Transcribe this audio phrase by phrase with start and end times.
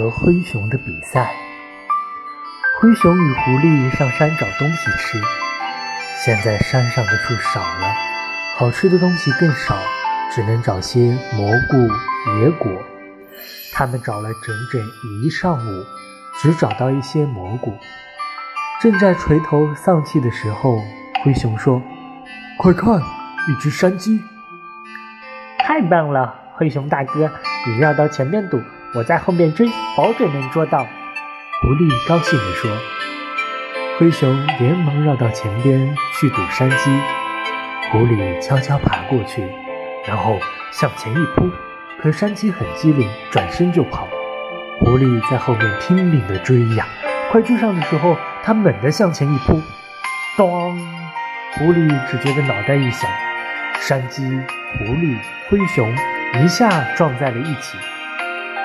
[0.00, 1.30] 和灰熊的比赛。
[2.80, 5.20] 灰熊与狐狸上山找东西吃，
[6.24, 7.94] 现在山上的树少了，
[8.56, 9.76] 好吃的东西更少，
[10.32, 11.00] 只能找些
[11.34, 11.76] 蘑菇、
[12.40, 12.72] 野果。
[13.74, 14.80] 他们找了整整
[15.22, 15.84] 一上午，
[16.40, 17.76] 只找到一些蘑菇。
[18.80, 20.82] 正在垂头丧气的时候，
[21.22, 21.82] 灰熊说
[22.56, 22.98] ：“快看，
[23.48, 24.18] 一只山鸡！”
[25.60, 27.30] 太棒了，灰熊大哥，
[27.66, 28.58] 你绕到前面堵，
[28.92, 30.84] 我在后面追，保准能捉到。
[31.62, 32.70] 狐狸高兴地说。
[33.98, 36.90] 灰熊连忙绕到前边去堵山鸡，
[37.92, 39.46] 狐狸悄悄爬过去，
[40.08, 40.40] 然后
[40.72, 41.48] 向前一扑，
[42.02, 44.08] 可山鸡很机灵，转身就跑。
[44.80, 46.86] 狐狸在后面拼命地追呀，
[47.30, 49.62] 快追上的时候，它猛地向前一扑，
[50.36, 50.76] 咚！
[51.58, 53.08] 狐狸只觉得脑袋一响，
[53.78, 54.24] 山鸡、
[54.78, 55.16] 狐狸。
[55.48, 55.92] 灰熊
[56.42, 57.76] 一下撞在了一起，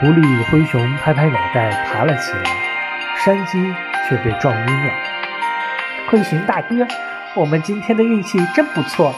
[0.00, 2.42] 狐狸与灰熊拍拍脑袋爬了起来，
[3.22, 3.62] 山鸡
[4.08, 4.92] 却被撞晕了。
[6.08, 6.74] 灰熊大哥，
[7.34, 9.14] 我们今天的运气真不错。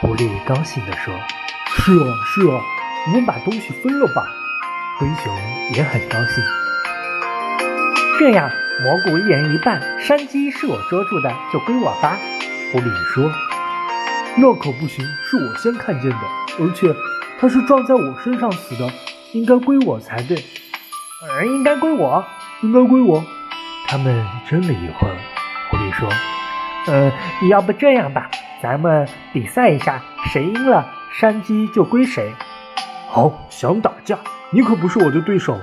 [0.00, 1.12] 狐狸高兴地说
[1.76, 2.62] ：“是哦，是哦，
[3.06, 4.24] 我们把东西分了吧。”
[4.96, 5.36] 灰熊
[5.74, 6.42] 也很高兴。
[8.18, 8.50] 这样，
[8.82, 12.16] 蘑菇一人一半，山鸡是我捉住的，就归我吧。
[12.72, 13.30] 狐狸说
[14.40, 16.16] ：“那可不行，是我先看见的。”
[16.58, 16.88] 而且
[17.38, 18.90] 它是撞在我身上死的，
[19.32, 20.44] 应该归我才对。
[21.30, 22.24] 而，应该归我，
[22.62, 23.24] 应该归我。
[23.86, 25.16] 他们争了一会儿，
[25.70, 26.08] 狐狸说
[26.88, 27.12] ：“呃，
[27.48, 28.30] 要不这样吧，
[28.62, 30.02] 咱们比赛一下，
[30.32, 32.32] 谁赢了，山鸡就归谁。”
[33.08, 34.18] 好，想打架？
[34.50, 35.58] 你可不是我的对手。”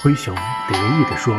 [0.00, 1.34] 灰熊得意地说。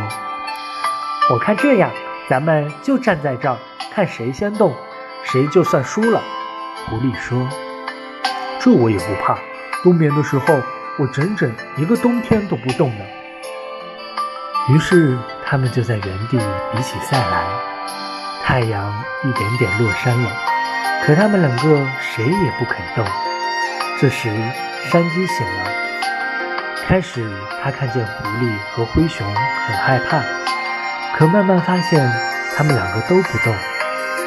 [1.30, 1.90] “我看这样，
[2.28, 3.56] 咱们就站在这儿，
[3.92, 4.74] 看谁先动，
[5.24, 6.22] 谁就算输了。”
[6.86, 7.46] 狐狸说。
[8.58, 9.38] 这我也不怕，
[9.82, 10.60] 冬眠的时候
[10.98, 13.04] 我整整一个冬天都不动呢。
[14.70, 16.38] 于是他们就在原地
[16.72, 17.44] 比起赛来。
[18.42, 20.30] 太阳一点点落山了，
[21.04, 23.04] 可他们两个谁也不肯动。
[24.00, 24.30] 这时
[24.90, 25.70] 山鸡醒了，
[26.86, 27.28] 开始
[27.62, 30.22] 他看见狐狸和灰熊很害怕，
[31.16, 32.08] 可慢慢发现
[32.56, 33.52] 他们两个都不动。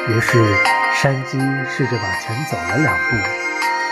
[0.08, 0.38] 于是
[0.94, 3.16] 山鸡试着往前走了两步。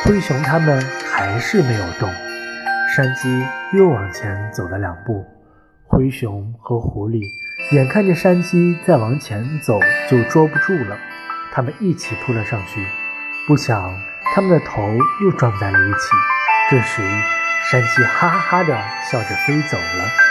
[0.04, 2.12] 灰熊他们还是没有动，
[2.97, 3.28] 山鸡
[3.75, 5.22] 又往前走了两步，
[5.87, 7.21] 灰熊和狐狸
[7.71, 9.78] 眼看着山鸡再往前走
[10.09, 10.97] 就捉不住了，
[11.53, 12.82] 他们一起扑了上去，
[13.47, 13.94] 不想
[14.34, 14.82] 他们的头
[15.22, 15.98] 又撞在了一起。
[16.71, 17.03] 这时，
[17.71, 18.75] 山鸡哈哈的
[19.10, 20.28] 笑着飞走了。